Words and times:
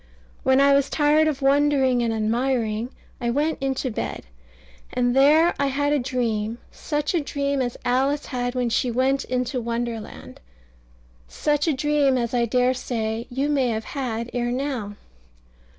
When 0.41 0.59
I 0.59 0.73
was 0.73 0.89
tired 0.89 1.27
of 1.27 1.43
wondering 1.43 2.01
and 2.01 2.11
admiring, 2.11 2.89
I 3.21 3.29
went 3.29 3.61
into 3.61 3.91
bed; 3.91 4.23
and 4.91 5.15
there 5.15 5.53
I 5.59 5.67
had 5.67 5.93
a 5.93 5.99
dream 5.99 6.57
such 6.71 7.13
a 7.13 7.21
dream 7.21 7.61
as 7.61 7.77
Alice 7.85 8.25
had 8.25 8.55
when 8.55 8.71
she 8.71 8.89
went 8.89 9.25
into 9.25 9.61
Wonderland 9.61 10.39
such 11.27 11.67
a 11.67 11.73
dream 11.73 12.17
as 12.17 12.33
I 12.33 12.45
dare 12.45 12.73
say 12.73 13.27
you 13.29 13.47
may 13.47 13.67
have 13.67 13.83
had 13.85 14.31
ere 14.33 14.51
now. 14.51 14.95